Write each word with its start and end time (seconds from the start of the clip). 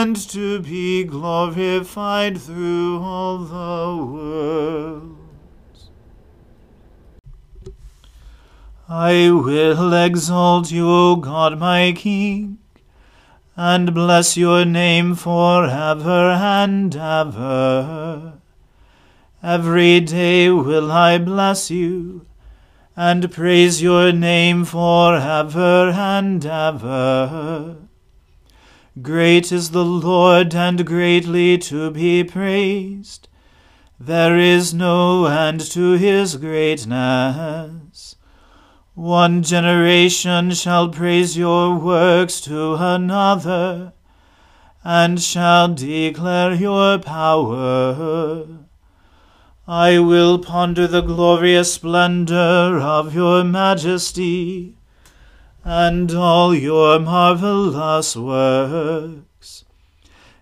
and 0.00 0.16
to 0.16 0.60
be 0.60 1.02
glorified 1.02 2.40
through 2.40 3.00
all 3.02 3.38
the 3.38 4.04
worlds. 4.12 5.90
I 8.88 9.30
will 9.32 9.92
exalt 9.92 10.70
you, 10.70 10.88
O 10.88 11.16
God 11.16 11.58
my 11.58 11.92
King, 11.96 12.58
and 13.56 13.92
bless 13.92 14.36
your 14.36 14.64
name 14.64 15.16
for 15.16 15.64
ever 15.64 16.30
and 16.30 16.94
ever. 16.94 18.34
Every 19.42 19.98
day 19.98 20.48
will 20.50 20.92
I 20.92 21.18
bless 21.18 21.72
you, 21.72 22.24
and 22.94 23.32
praise 23.32 23.82
your 23.82 24.12
name 24.12 24.64
for 24.64 25.16
ever 25.16 25.90
and 25.90 26.46
ever. 26.46 27.87
Great 29.02 29.52
is 29.52 29.72
the 29.72 29.84
Lord, 29.84 30.54
and 30.54 30.86
greatly 30.86 31.58
to 31.58 31.90
be 31.90 32.24
praised. 32.24 33.28
There 34.00 34.38
is 34.38 34.72
no 34.72 35.26
end 35.26 35.60
to 35.72 35.92
his 35.98 36.36
greatness. 36.36 38.16
One 38.94 39.42
generation 39.42 40.52
shall 40.52 40.88
praise 40.88 41.36
your 41.36 41.74
works 41.74 42.40
to 42.42 42.76
another, 42.76 43.92
and 44.82 45.20
shall 45.20 45.74
declare 45.74 46.54
your 46.54 46.98
power. 46.98 48.46
I 49.66 49.98
will 49.98 50.38
ponder 50.38 50.86
the 50.86 51.02
glorious 51.02 51.74
splendor 51.74 52.80
of 52.80 53.14
your 53.14 53.44
majesty 53.44 54.77
and 55.68 56.12
all 56.14 56.54
your 56.54 56.98
marvelous 56.98 58.16
works. 58.16 59.64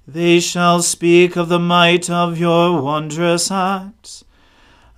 They 0.07 0.39
shall 0.39 0.83
speak 0.83 1.37
of 1.37 1.49
the 1.49 1.59
might 1.59 2.09
of 2.09 2.39
your 2.39 2.81
wondrous 2.81 3.51
acts, 3.51 4.25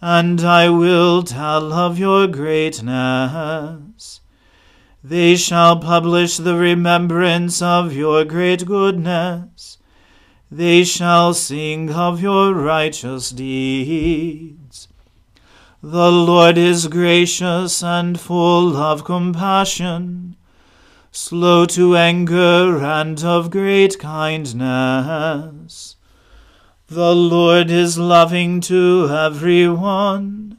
and 0.03 0.41
I 0.43 0.69
will 0.69 1.23
tell 1.23 1.73
of 1.73 1.99
your 1.99 2.27
greatness. 2.27 4.21
They 5.03 5.37
shall 5.37 5.79
publish 5.79 6.37
the 6.37 6.57
remembrance 6.57 7.63
of 7.63 7.95
your 7.95 8.25
great 8.25 8.67
goodness 8.67 9.79
they 10.51 10.83
shall 10.83 11.35
sing 11.35 11.91
of 11.91 12.23
your 12.23 12.55
righteous 12.55 13.31
deeds. 13.31 14.58
The 15.81 16.11
Lord 16.11 16.59
is 16.59 16.89
gracious 16.89 17.85
and 17.85 18.19
full 18.19 18.77
of 18.77 19.05
compassion, 19.05 20.35
slow 21.13 21.67
to 21.67 21.97
anger 21.97 22.83
and 22.83 23.23
of 23.23 23.51
great 23.51 23.97
kindness. 24.01 25.95
The 26.89 27.15
Lord 27.15 27.71
is 27.71 27.97
loving 27.97 28.61
to 28.63 29.09
everyone, 29.09 30.59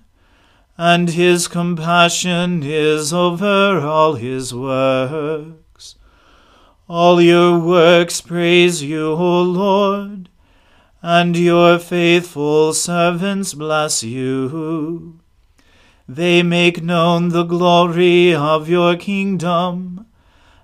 and 0.77 1.09
his 1.09 1.49
compassion 1.49 2.63
is 2.63 3.11
over 3.11 3.81
all 3.85 4.13
his 4.13 4.55
works. 4.55 5.95
All 6.87 7.21
your 7.21 7.59
works 7.59 8.21
praise 8.21 8.81
you, 8.81 9.11
O 9.11 9.41
Lord, 9.41 10.29
and 11.01 11.37
your 11.37 11.79
faithful 11.79 12.73
servants 12.73 13.53
bless 13.53 14.03
you. 14.03 15.19
They 16.07 16.43
make 16.43 16.83
known 16.83 17.29
the 17.29 17.43
glory 17.43 18.33
of 18.33 18.67
your 18.67 18.95
kingdom 18.97 20.05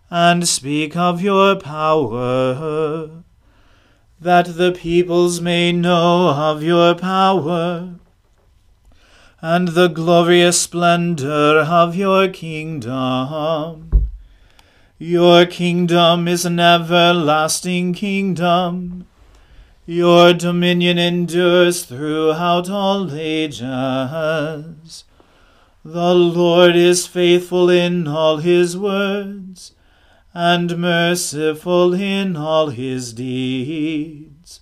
and 0.10 0.48
speak 0.48 0.98
of 0.98 1.22
your 1.22 1.56
power, 1.56 3.10
that 4.20 4.58
the 4.58 4.72
peoples 4.72 5.40
may 5.40 5.72
know 5.72 6.30
of 6.30 6.64
your 6.64 6.96
power 6.96 7.96
and 9.42 9.70
the 9.70 9.88
glorious 9.88 10.60
splendor 10.60 11.60
of 11.60 11.96
your 11.96 12.28
kingdom. 12.28 14.10
Your 14.98 15.46
kingdom 15.46 16.28
is 16.28 16.46
an 16.46 16.60
everlasting 16.60 17.94
kingdom. 17.94 19.06
Your 19.88 20.34
dominion 20.34 20.98
endures 20.98 21.84
throughout 21.86 22.72
all 22.72 23.14
ages. 23.14 25.04
The 25.84 26.16
Lord 26.16 26.76
is 26.76 27.06
faithful 27.06 27.70
in 27.70 28.08
all 28.08 28.38
his 28.38 28.76
words, 28.76 29.74
and 30.34 30.80
merciful 30.80 31.94
in 31.94 32.36
all 32.36 32.70
his 32.70 33.14
deeds. 33.14 34.60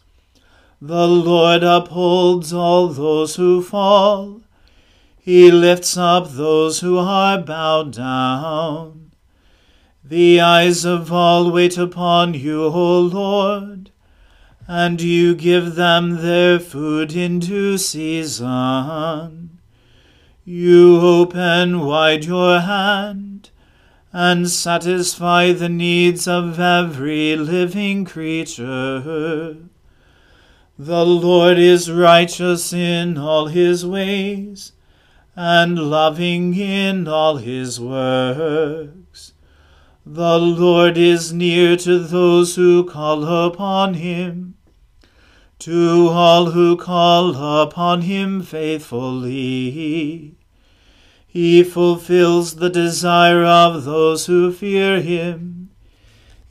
The 0.82 1.08
Lord 1.08 1.64
upholds 1.64 2.52
all 2.52 2.90
those 2.90 3.38
who 3.38 3.64
fall. 3.64 4.42
He 5.18 5.50
lifts 5.50 5.96
up 5.96 6.32
those 6.32 6.82
who 6.82 6.98
are 6.98 7.38
bowed 7.38 7.94
down. 7.94 9.12
The 10.04 10.42
eyes 10.42 10.84
of 10.84 11.14
all 11.14 11.50
wait 11.50 11.78
upon 11.78 12.34
you, 12.34 12.66
O 12.66 13.00
Lord, 13.00 13.83
and 14.68 15.02
you 15.02 15.36
give 15.36 15.76
them 15.76 16.22
their 16.22 16.60
food 16.60 17.16
in 17.16 17.40
due 17.40 17.78
season. 17.78 19.60
You 20.46 21.00
open 21.00 21.82
wide 21.82 22.26
your 22.26 22.60
hand 22.60 23.50
and 24.12 24.50
satisfy 24.50 25.52
the 25.52 25.70
needs 25.70 26.28
of 26.28 26.60
every 26.60 27.36
living 27.36 28.06
creature. 28.06 29.58
The 30.78 31.06
Lord 31.06 31.58
is 31.58 31.92
righteous 31.92 32.74
in 32.74 33.18
all 33.18 33.48
his 33.48 33.86
ways 33.86 34.74
and 35.36 35.78
loving 35.78 36.56
in 36.56 37.08
all 37.08 37.38
his 37.38 37.80
works. 37.80 39.03
The 40.06 40.38
Lord 40.38 40.98
is 40.98 41.32
near 41.32 41.78
to 41.78 42.00
those 42.00 42.56
who 42.56 42.84
call 42.84 43.24
upon 43.24 43.96
him 43.96 44.56
to 45.64 46.10
all 46.10 46.52
who 46.52 46.76
call 46.76 47.62
upon 47.62 48.02
him 48.02 48.42
faithfully. 48.42 50.36
He 51.26 51.64
fulfills 51.64 52.56
the 52.56 52.70
desire 52.70 53.46
of 53.46 53.86
those 53.86 54.26
who 54.26 54.52
fear 54.52 55.00
him. 55.00 55.70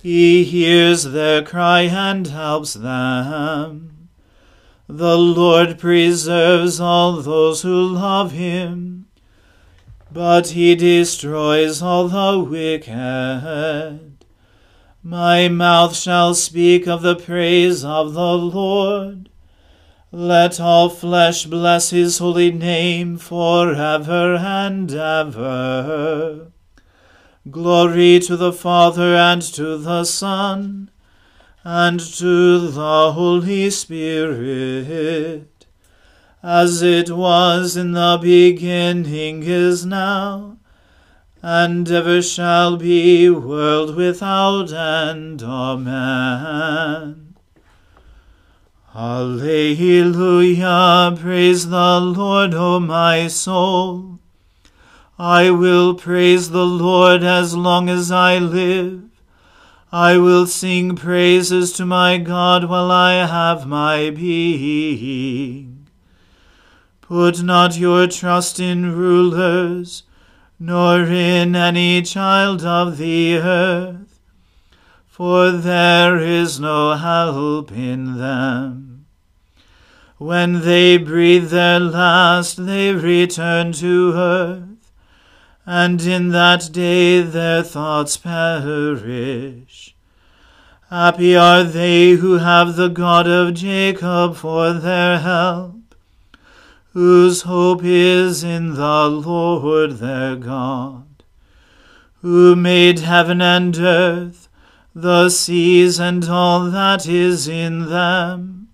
He 0.02 0.44
hears 0.44 1.04
their 1.04 1.42
cry 1.42 1.82
and 1.82 2.26
helps 2.26 2.72
them. 2.72 4.08
The 4.88 5.18
Lord 5.18 5.78
preserves 5.78 6.80
all 6.80 7.20
those 7.20 7.60
who 7.60 7.86
love 7.88 8.32
him, 8.32 9.08
but 10.12 10.48
he 10.48 10.74
destroys 10.74 11.80
all 11.80 12.08
the 12.08 12.38
wicked. 12.38 14.12
My 15.02 15.48
mouth 15.48 15.96
shall 15.96 16.34
speak 16.34 16.86
of 16.86 17.02
the 17.02 17.16
praise 17.16 17.84
of 17.84 18.14
the 18.14 18.36
Lord. 18.38 19.30
Let 20.10 20.60
all 20.60 20.90
flesh 20.90 21.46
bless 21.46 21.90
his 21.90 22.18
holy 22.18 22.52
name 22.52 23.16
for 23.16 23.72
ever 23.72 24.36
and 24.36 24.92
ever. 24.92 26.52
Glory 27.50 28.20
to 28.20 28.36
the 28.36 28.52
Father 28.52 29.16
and 29.16 29.40
to 29.42 29.78
the 29.78 30.04
Son 30.04 30.90
and 31.64 31.98
to 31.98 32.70
the 32.70 33.12
Holy 33.12 33.70
Spirit, 33.70 35.48
as 36.42 36.82
it 36.82 37.10
was 37.10 37.76
in 37.76 37.92
the 37.92 38.18
beginning 38.20 39.42
is 39.44 39.86
now 39.86 40.56
and 41.42 41.90
ever 41.90 42.22
shall 42.22 42.76
be, 42.76 43.28
world 43.28 43.96
without 43.96 44.72
end. 44.72 45.42
Amen. 45.42 47.34
Alleluia, 48.94 49.96
praise 51.18 51.68
the 51.68 52.00
Lord, 52.00 52.54
O 52.54 52.78
my 52.78 53.26
soul. 53.26 54.20
I 55.18 55.50
will 55.50 55.94
praise 55.94 56.50
the 56.50 56.66
Lord 56.66 57.24
as 57.24 57.56
long 57.56 57.88
as 57.88 58.12
I 58.12 58.38
live. 58.38 59.02
I 59.90 60.18
will 60.18 60.46
sing 60.46 60.94
praises 60.94 61.72
to 61.72 61.84
my 61.84 62.18
God 62.18 62.68
while 62.68 62.90
I 62.90 63.26
have 63.26 63.66
my 63.66 64.10
being. 64.10 65.71
Put 67.12 67.42
not 67.42 67.76
your 67.76 68.06
trust 68.06 68.58
in 68.58 68.96
rulers 68.96 70.04
nor 70.58 71.02
in 71.02 71.54
any 71.54 72.00
child 72.00 72.64
of 72.64 72.96
the 72.96 73.36
earth, 73.36 74.18
for 75.08 75.50
there 75.50 76.16
is 76.16 76.58
no 76.58 76.94
help 76.94 77.70
in 77.70 78.16
them. 78.16 79.04
When 80.16 80.62
they 80.62 80.96
breathe 80.96 81.50
their 81.50 81.80
last, 81.80 82.64
they 82.64 82.94
return 82.94 83.72
to 83.72 84.12
earth, 84.14 84.90
and 85.66 86.00
in 86.00 86.30
that 86.30 86.70
day 86.72 87.20
their 87.20 87.62
thoughts 87.62 88.16
perish. 88.16 89.94
Happy 90.88 91.36
are 91.36 91.62
they 91.62 92.12
who 92.12 92.38
have 92.38 92.76
the 92.76 92.88
God 92.88 93.28
of 93.28 93.52
Jacob 93.52 94.34
for 94.34 94.72
their 94.72 95.18
help 95.18 95.81
whose 96.92 97.42
hope 97.42 97.80
is 97.82 98.44
in 98.44 98.74
the 98.74 99.08
Lord 99.08 99.92
their 99.92 100.36
God, 100.36 101.24
who 102.20 102.54
made 102.54 102.98
heaven 102.98 103.40
and 103.40 103.76
earth, 103.78 104.48
the 104.94 105.30
seas 105.30 105.98
and 105.98 106.28
all 106.28 106.70
that 106.70 107.08
is 107.08 107.48
in 107.48 107.88
them, 107.88 108.68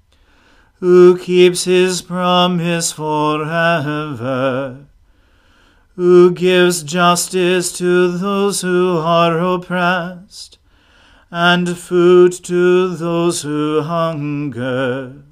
who 0.80 1.16
keeps 1.16 1.62
his 1.64 2.02
promise 2.02 2.90
forever, 2.90 4.86
who 5.94 6.32
gives 6.32 6.82
justice 6.82 7.70
to 7.78 8.10
those 8.18 8.62
who 8.62 8.98
are 8.98 9.38
oppressed, 9.38 10.58
and 11.30 11.78
food 11.78 12.32
to 12.32 12.96
those 12.96 13.42
who 13.42 13.82
hunger. 13.82 15.22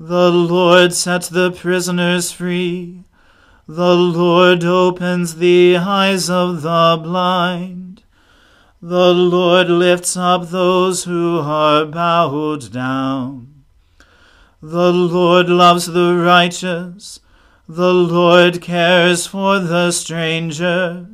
The 0.00 0.30
Lord 0.30 0.94
set 0.94 1.22
the 1.22 1.50
prisoners 1.50 2.30
free. 2.30 3.02
The 3.66 3.96
Lord 3.96 4.62
opens 4.62 5.34
the 5.34 5.76
eyes 5.76 6.30
of 6.30 6.62
the 6.62 7.00
blind. 7.02 8.04
The 8.80 9.12
Lord 9.12 9.68
lifts 9.68 10.16
up 10.16 10.50
those 10.50 11.02
who 11.02 11.40
are 11.40 11.84
bowed 11.84 12.70
down. 12.70 13.64
The 14.62 14.92
Lord 14.92 15.48
loves 15.48 15.86
the 15.86 16.14
righteous. 16.14 17.18
The 17.68 17.92
Lord 17.92 18.62
cares 18.62 19.26
for 19.26 19.58
the 19.58 19.90
stranger. 19.90 21.08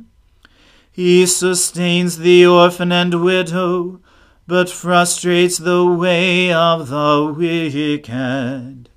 He 0.91 1.25
sustains 1.25 2.19
the 2.19 2.45
orphan 2.45 2.91
and 2.91 3.23
widow 3.23 3.99
but 4.47 4.69
frustrates 4.69 5.57
the 5.57 5.85
way 5.85 6.53
of 6.53 6.89
the 6.89 7.33
wicked. 7.35 8.89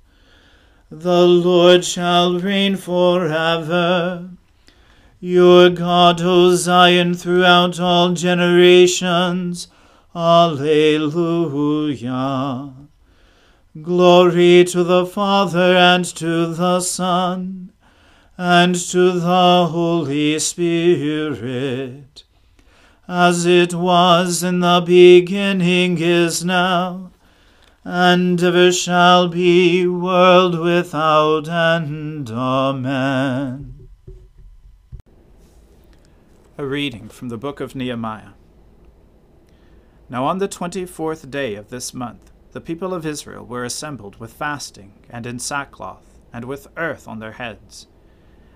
The 0.91 1.27
Lord 1.27 1.83
shall 1.85 2.39
reign 2.39 2.75
forever. 2.75 4.29
Your 5.19 5.69
God, 5.69 6.21
O 6.21 6.55
Zion, 6.55 7.13
throughout 7.13 7.79
all 7.79 8.13
generations. 8.13 9.67
Alleluia. 10.15 11.13
Glory 13.81 14.63
to 14.65 14.83
the 14.83 15.05
Father 15.05 15.75
and 15.75 16.03
to 16.05 16.47
the 16.47 16.79
Son 16.79 17.71
and 18.37 18.73
to 18.75 19.11
the 19.19 19.67
Holy 19.69 20.39
Spirit 20.39 22.23
as 23.11 23.47
it 23.47 23.73
was 23.73 24.43
in 24.43 24.59
the 24.59 24.83
beginning 24.85 25.97
is 25.99 26.45
now, 26.45 27.09
and 27.83 28.41
ever 28.43 28.71
shall 28.71 29.27
be, 29.27 29.87
world 29.87 30.59
without 30.59 31.49
end. 31.49 32.29
Amen. 32.29 33.89
A 36.59 36.63
reading 36.63 37.09
from 37.09 37.29
the 37.29 37.37
book 37.37 37.59
of 37.59 37.73
Nehemiah. 37.73 38.33
Now 40.07 40.25
on 40.25 40.37
the 40.37 40.47
twenty 40.47 40.85
fourth 40.85 41.31
day 41.31 41.55
of 41.55 41.69
this 41.69 41.95
month, 41.95 42.31
the 42.51 42.61
people 42.61 42.93
of 42.93 43.07
Israel 43.07 43.43
were 43.43 43.63
assembled 43.63 44.19
with 44.19 44.33
fasting, 44.33 44.93
and 45.09 45.25
in 45.25 45.39
sackcloth, 45.39 46.19
and 46.31 46.45
with 46.45 46.67
earth 46.77 47.07
on 47.07 47.17
their 47.17 47.33
heads. 47.33 47.87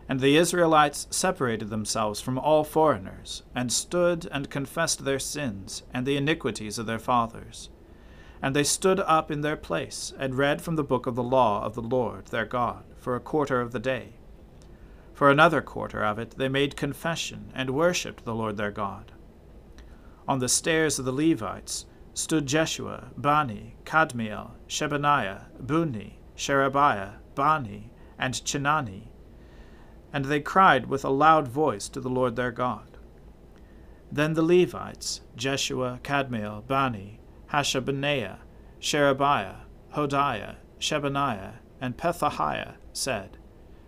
And 0.07 0.19
the 0.19 0.37
Israelites 0.37 1.07
separated 1.09 1.69
themselves 1.69 2.19
from 2.19 2.37
all 2.37 2.63
foreigners, 2.63 3.43
and 3.55 3.71
stood 3.71 4.27
and 4.31 4.49
confessed 4.49 5.05
their 5.05 5.19
sins 5.19 5.83
and 5.93 6.05
the 6.05 6.17
iniquities 6.17 6.77
of 6.77 6.85
their 6.85 6.99
fathers 6.99 7.69
and 8.43 8.53
they 8.53 8.63
stood 8.65 8.99
up 8.99 9.31
in 9.31 9.39
their 9.39 9.55
place, 9.55 10.11
and 10.19 10.35
read 10.35 10.61
from 10.61 10.75
the 10.75 10.83
book 10.83 11.07
of 11.07 11.15
the 11.15 11.23
law 11.23 11.63
of 11.63 11.75
the 11.75 11.81
Lord 11.81 12.25
their 12.25 12.45
God, 12.45 12.83
for 12.97 13.15
a 13.15 13.21
quarter 13.21 13.61
of 13.61 13.71
the 13.71 13.79
day. 13.79 14.15
For 15.13 15.31
another 15.31 15.61
quarter 15.61 16.03
of 16.03 16.19
it 16.19 16.31
they 16.31 16.49
made 16.49 16.75
confession, 16.75 17.53
and 17.55 17.69
worshipped 17.69 18.25
the 18.25 18.35
Lord 18.35 18.57
their 18.57 18.69
God. 18.69 19.13
On 20.27 20.39
the 20.39 20.49
stairs 20.49 20.99
of 20.99 21.05
the 21.05 21.13
Levites 21.13 21.85
stood 22.13 22.45
Jeshua, 22.45 23.11
Bani, 23.15 23.77
Kadmiel, 23.85 24.51
Shebaniah, 24.67 25.43
Bunni, 25.65 26.19
Sherebiah, 26.35 27.13
Bani, 27.35 27.91
and 28.19 28.33
Chenani, 28.33 29.03
and 30.13 30.25
they 30.25 30.39
cried 30.39 30.85
with 30.85 31.03
a 31.03 31.09
loud 31.09 31.47
voice 31.47 31.89
to 31.89 31.99
the 31.99 32.09
Lord 32.09 32.35
their 32.35 32.51
God. 32.51 32.97
Then 34.11 34.35
the 34.35 34.43
Levites, 34.43 35.21
Jeshua, 35.35 35.99
Kadmiel, 36.03 36.67
Bani, 36.67 37.19
Hashabneiah, 37.51 38.37
Sherebiah, 38.79 39.61
Hodiah, 39.95 40.57
Shebaniah, 40.79 41.53
and 41.81 41.97
Pethahiah 41.97 42.75
said, 42.93 43.37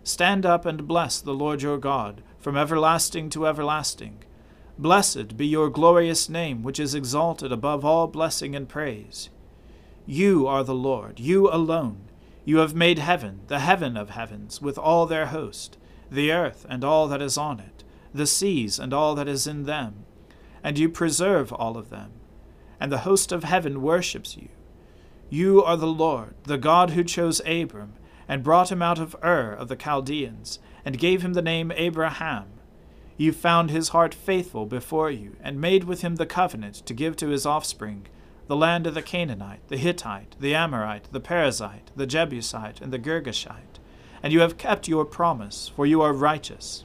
Stand 0.02 0.44
up 0.44 0.66
and 0.66 0.88
bless 0.88 1.20
the 1.20 1.34
Lord 1.34 1.62
your 1.62 1.78
God, 1.78 2.22
from 2.38 2.56
everlasting 2.56 3.30
to 3.30 3.46
everlasting. 3.46 4.22
Blessed 4.78 5.36
be 5.36 5.46
your 5.46 5.70
glorious 5.70 6.28
name, 6.28 6.62
which 6.62 6.78
is 6.78 6.94
exalted 6.94 7.50
above 7.50 7.84
all 7.84 8.06
blessing 8.06 8.54
and 8.54 8.68
praise. 8.68 9.30
You 10.06 10.46
are 10.46 10.62
the 10.62 10.74
Lord, 10.74 11.18
you 11.18 11.48
alone. 11.50 12.02
You 12.44 12.58
have 12.58 12.74
made 12.74 12.98
heaven, 12.98 13.40
the 13.48 13.60
heaven 13.60 13.96
of 13.96 14.10
heavens, 14.10 14.60
with 14.60 14.78
all 14.78 15.06
their 15.06 15.26
host, 15.26 15.78
the 16.10 16.32
earth 16.32 16.66
and 16.68 16.84
all 16.84 17.08
that 17.08 17.22
is 17.22 17.36
on 17.36 17.60
it, 17.60 17.84
the 18.14 18.26
seas 18.26 18.78
and 18.78 18.92
all 18.92 19.14
that 19.14 19.28
is 19.28 19.46
in 19.46 19.64
them, 19.64 20.04
and 20.62 20.78
you 20.78 20.88
preserve 20.88 21.52
all 21.52 21.76
of 21.76 21.90
them 21.90 22.12
and 22.80 22.92
the 22.92 22.98
host 22.98 23.32
of 23.32 23.44
heaven 23.44 23.82
worships 23.82 24.36
you. 24.36 24.48
You 25.28 25.62
are 25.62 25.76
the 25.76 25.86
Lord, 25.86 26.34
the 26.44 26.58
God 26.58 26.90
who 26.90 27.02
chose 27.02 27.40
Abram, 27.46 27.94
and 28.28 28.42
brought 28.42 28.70
him 28.70 28.82
out 28.82 28.98
of 28.98 29.16
Ur 29.24 29.52
of 29.52 29.68
the 29.68 29.76
Chaldeans, 29.76 30.58
and 30.84 30.98
gave 30.98 31.22
him 31.22 31.32
the 31.32 31.42
name 31.42 31.72
Abraham. 31.72 32.46
You 33.16 33.32
found 33.32 33.70
his 33.70 33.88
heart 33.88 34.14
faithful 34.14 34.66
before 34.66 35.10
you, 35.10 35.36
and 35.42 35.60
made 35.60 35.84
with 35.84 36.02
him 36.02 36.16
the 36.16 36.26
covenant 36.26 36.74
to 36.86 36.94
give 36.94 37.16
to 37.16 37.28
his 37.28 37.46
offspring 37.46 38.06
the 38.46 38.56
land 38.56 38.86
of 38.86 38.94
the 38.94 39.02
Canaanite, 39.02 39.66
the 39.68 39.76
Hittite, 39.76 40.36
the 40.38 40.54
Amorite, 40.54 41.10
the 41.10 41.20
Perizzite, 41.20 41.90
the 41.96 42.06
Jebusite, 42.06 42.80
and 42.80 42.92
the 42.92 42.98
Girgashite. 42.98 43.75
And 44.26 44.32
you 44.32 44.40
have 44.40 44.58
kept 44.58 44.88
your 44.88 45.04
promise, 45.04 45.70
for 45.76 45.86
you 45.86 46.02
are 46.02 46.12
righteous. 46.12 46.84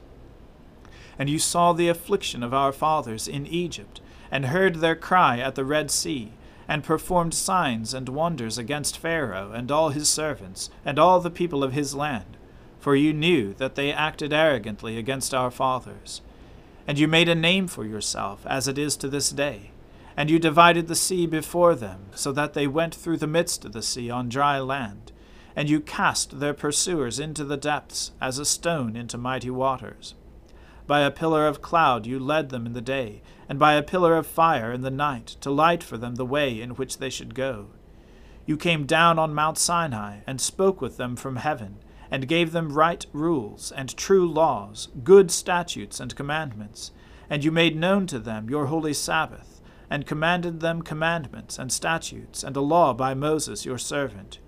And 1.18 1.28
you 1.28 1.40
saw 1.40 1.72
the 1.72 1.88
affliction 1.88 2.40
of 2.44 2.54
our 2.54 2.70
fathers 2.70 3.26
in 3.26 3.48
Egypt, 3.48 4.00
and 4.30 4.46
heard 4.46 4.76
their 4.76 4.94
cry 4.94 5.40
at 5.40 5.56
the 5.56 5.64
Red 5.64 5.90
Sea, 5.90 6.34
and 6.68 6.84
performed 6.84 7.34
signs 7.34 7.94
and 7.94 8.08
wonders 8.08 8.58
against 8.58 8.96
Pharaoh 8.96 9.50
and 9.50 9.72
all 9.72 9.88
his 9.88 10.08
servants, 10.08 10.70
and 10.84 11.00
all 11.00 11.18
the 11.18 11.32
people 11.32 11.64
of 11.64 11.72
his 11.72 11.96
land. 11.96 12.36
For 12.78 12.94
you 12.94 13.12
knew 13.12 13.54
that 13.54 13.74
they 13.74 13.92
acted 13.92 14.32
arrogantly 14.32 14.96
against 14.96 15.34
our 15.34 15.50
fathers. 15.50 16.20
And 16.86 16.96
you 16.96 17.08
made 17.08 17.28
a 17.28 17.34
name 17.34 17.66
for 17.66 17.84
yourself, 17.84 18.46
as 18.46 18.68
it 18.68 18.78
is 18.78 18.96
to 18.98 19.08
this 19.08 19.30
day. 19.30 19.72
And 20.16 20.30
you 20.30 20.38
divided 20.38 20.86
the 20.86 20.94
sea 20.94 21.26
before 21.26 21.74
them, 21.74 22.06
so 22.14 22.30
that 22.30 22.54
they 22.54 22.68
went 22.68 22.94
through 22.94 23.16
the 23.16 23.26
midst 23.26 23.64
of 23.64 23.72
the 23.72 23.82
sea 23.82 24.10
on 24.10 24.28
dry 24.28 24.60
land. 24.60 25.10
And 25.54 25.68
you 25.68 25.80
cast 25.80 26.40
their 26.40 26.54
pursuers 26.54 27.18
into 27.18 27.44
the 27.44 27.56
depths, 27.56 28.12
as 28.20 28.38
a 28.38 28.44
stone 28.44 28.96
into 28.96 29.18
mighty 29.18 29.50
waters. 29.50 30.14
By 30.86 31.00
a 31.00 31.10
pillar 31.10 31.46
of 31.46 31.62
cloud 31.62 32.06
you 32.06 32.18
led 32.18 32.48
them 32.48 32.66
in 32.66 32.72
the 32.72 32.80
day, 32.80 33.22
and 33.48 33.58
by 33.58 33.74
a 33.74 33.82
pillar 33.82 34.16
of 34.16 34.26
fire 34.26 34.72
in 34.72 34.80
the 34.80 34.90
night, 34.90 35.36
to 35.40 35.50
light 35.50 35.82
for 35.82 35.96
them 35.96 36.16
the 36.16 36.26
way 36.26 36.60
in 36.60 36.70
which 36.70 36.98
they 36.98 37.10
should 37.10 37.34
go. 37.34 37.68
You 38.46 38.56
came 38.56 38.86
down 38.86 39.18
on 39.18 39.34
Mount 39.34 39.58
Sinai, 39.58 40.18
and 40.26 40.40
spoke 40.40 40.80
with 40.80 40.96
them 40.96 41.16
from 41.16 41.36
heaven, 41.36 41.76
and 42.10 42.28
gave 42.28 42.52
them 42.52 42.72
right 42.72 43.06
rules, 43.12 43.72
and 43.72 43.96
true 43.96 44.30
laws, 44.30 44.88
good 45.04 45.30
statutes 45.30 46.00
and 46.00 46.16
commandments. 46.16 46.90
And 47.30 47.44
you 47.44 47.52
made 47.52 47.76
known 47.76 48.06
to 48.08 48.18
them 48.18 48.50
your 48.50 48.66
holy 48.66 48.92
Sabbath, 48.92 49.60
and 49.88 50.06
commanded 50.06 50.60
them 50.60 50.82
commandments 50.82 51.58
and 51.58 51.72
statutes, 51.72 52.42
and 52.42 52.56
a 52.56 52.60
law 52.60 52.92
by 52.92 53.14
Moses 53.14 53.64
your 53.64 53.78
servant. 53.78 54.40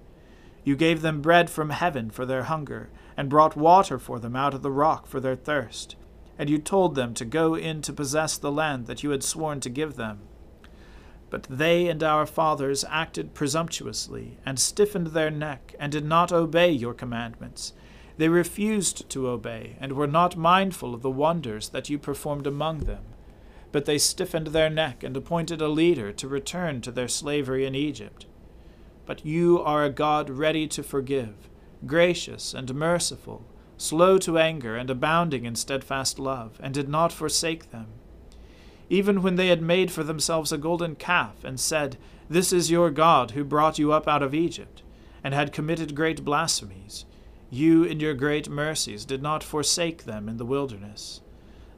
You 0.65 0.77
gave 0.77 1.03
them 1.03 1.21
bread 1.21 1.51
from 1.51 1.71
heaven 1.71 2.11
for 2.11 2.27
their 2.27 2.45
hunger, 2.45 2.91
and 3.17 3.29
brought 3.31 3.57
water 3.57 3.99
for 3.99 4.19
them 4.19 4.35
out 4.35 4.55
of 4.55 4.63
the 4.63 4.71
rock 4.71 5.07
for 5.07 5.21
their 5.21 5.37
thirst 5.37 5.95
and 6.39 6.51
you 6.51 6.59
told 6.59 6.95
them 6.95 7.15
to 7.15 7.25
go 7.25 7.55
in 7.55 7.81
to 7.83 7.93
possess 7.93 8.37
the 8.37 8.53
land 8.53 8.87
that 8.87 9.03
you 9.03 9.11
had 9.11 9.23
sworn 9.23 9.61
to 9.61 9.71
give 9.71 9.97
them. 9.97 10.21
But 11.31 11.45
they 11.45 11.89
and 11.89 12.03
our 12.03 12.27
fathers 12.27 12.85
acted 12.89 13.35
presumptuously, 13.35 14.39
and 14.45 14.59
stiffened 14.59 15.09
their 15.09 15.31
neck, 15.31 15.75
and 15.79 15.91
did 15.91 16.05
not 16.05 16.33
obey 16.33 16.71
your 16.71 16.95
commandments. 16.95 17.73
They 18.17 18.29
refused 18.29 19.09
to 19.11 19.29
obey, 19.29 19.77
and 19.81 19.93
were 19.93 20.07
not 20.07 20.37
mindful 20.37 20.95
of 20.95 21.03
the 21.03 21.11
wonders 21.11 21.71
that 21.71 21.89
you 21.89 21.99
performed 21.99 22.47
among 22.47 22.81
them. 22.81 23.05
But 23.73 23.85
they 23.85 23.99
stiffened 23.99 24.49
their 24.49 24.71
neck, 24.71 25.03
and 25.03 25.17
appointed 25.17 25.61
a 25.61 25.69
leader 25.69 26.13
to 26.13 26.29
return 26.29 26.81
to 26.83 26.93
their 26.93 27.09
slavery 27.09 27.67
in 27.67 27.75
Egypt. 27.75 28.27
But 29.07 29.25
you 29.25 29.61
are 29.61 29.85
a 29.85 29.91
God 29.91 30.31
ready 30.31 30.67
to 30.69 30.83
forgive, 30.83 31.49
gracious 31.87 32.55
and 32.55 32.75
merciful 32.75 33.45
slow 33.77 34.19
to 34.19 34.39
anger, 34.39 34.77
and 34.77 34.89
abounding 34.89 35.45
in 35.45 35.55
steadfast 35.55 36.19
love, 36.19 36.59
and 36.63 36.73
did 36.73 36.89
not 36.89 37.13
forsake 37.13 37.71
them. 37.71 37.87
Even 38.89 39.23
when 39.23 39.37
they 39.37 39.49
had 39.49 39.63
made 39.63 39.91
for 39.91 40.05
themselves 40.05 40.53
a 40.53 40.59
golden 40.59 40.95
calf, 40.95 41.45
and 41.45 41.59
said, 41.59 41.97
This 42.29 42.53
is 42.53 42.71
your 42.71 42.91
God 42.91 43.33
who 43.33 43.45
brought 43.45 43.79
you 43.79 43.93
up 43.93 44.07
out 44.07 44.23
of 44.23 44.35
Egypt, 44.35 44.83
and 45.23 45.35
had 45.35 45.53
committed 45.53 45.95
great 45.95 46.25
blasphemies, 46.25 47.05
you 47.51 47.85
in 47.85 48.01
your 48.01 48.15
great 48.15 48.49
mercies 48.49 49.05
did 49.05 49.23
not 49.23 49.45
forsake 49.45 50.05
them 50.05 50.29
in 50.29 50.37
the 50.37 50.47
wilderness. 50.47 51.21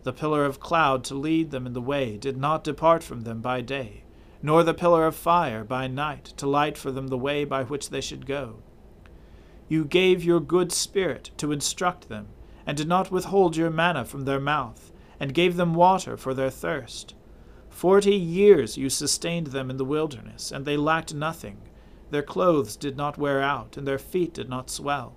The 0.02 0.12
pillar 0.12 0.45
of 0.45 0.61
cloud 0.61 1.04
to 1.04 1.14
lead 1.14 1.50
them 1.50 1.66
in 1.66 1.73
the 1.73 1.80
way 1.80 2.16
did 2.16 2.37
not 2.37 2.64
depart 2.64 3.02
from 3.02 3.23
them 3.23 3.40
by 3.40 3.61
day, 3.61 4.04
nor 4.43 4.62
the 4.62 4.75
pillar 4.75 5.07
of 5.07 5.16
fire 5.16 5.64
by 5.64 5.87
night 5.87 6.25
to 6.37 6.47
light 6.47 6.76
for 6.76 6.90
them 6.90 7.09
the 7.09 7.19
way 7.19 7.45
by 7.45 7.64
which 7.64 7.90
they 7.90 8.00
should 8.00 8.26
go. 8.26 8.57
You 9.69 9.85
gave 9.85 10.23
your 10.23 10.40
good 10.40 10.71
Spirit 10.71 11.31
to 11.38 11.52
instruct 11.52 12.09
them, 12.09 12.28
and 12.66 12.76
did 12.76 12.88
not 12.88 13.11
withhold 13.11 13.57
your 13.57 13.71
manna 13.71 14.05
from 14.05 14.25
their 14.25 14.40
mouth, 14.40 14.93
and 15.19 15.35
gave 15.35 15.57
them 15.57 15.75
water 15.75 16.16
for 16.16 16.35
their 16.35 16.50
thirst. 16.50 17.14
Forty 17.69 18.14
years 18.14 18.76
you 18.76 18.88
sustained 18.88 19.49
them 19.49 19.71
in 19.71 19.76
the 19.76 19.85
wilderness, 19.85 20.50
and 20.50 20.64
they 20.64 20.76
lacked 20.76 21.14
nothing. 21.14 21.59
Their 22.11 22.23
clothes 22.23 22.76
did 22.76 22.97
not 22.97 23.19
wear 23.19 23.43
out, 23.43 23.76
and 23.76 23.87
their 23.87 23.99
feet 23.99 24.33
did 24.33 24.49
not 24.49 24.71
swell. 24.71 25.16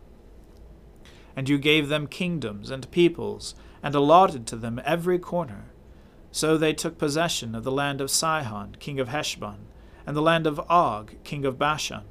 And 1.35 1.47
you 1.47 1.57
gave 1.57 1.87
them 1.87 2.07
kingdoms 2.07 2.69
and 2.69 2.89
peoples, 2.91 3.55
and 3.81 3.95
allotted 3.95 4.45
to 4.47 4.55
them 4.55 4.81
every 4.83 5.19
corner. 5.19 5.71
So 6.31 6.57
they 6.57 6.73
took 6.73 6.97
possession 6.97 7.55
of 7.55 7.63
the 7.63 7.71
land 7.71 8.01
of 8.01 8.11
Sihon, 8.11 8.77
king 8.79 8.99
of 8.99 9.07
Heshbon, 9.07 9.65
and 10.05 10.15
the 10.15 10.21
land 10.21 10.47
of 10.47 10.59
Og, 10.69 11.15
king 11.23 11.45
of 11.45 11.57
Bashan 11.57 12.03